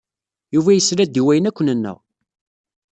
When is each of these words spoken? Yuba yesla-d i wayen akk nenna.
Yuba 0.53 0.71
yesla-d 0.73 1.15
i 1.21 1.21
wayen 1.25 1.49
akk 1.49 1.59
nenna. 1.61 1.93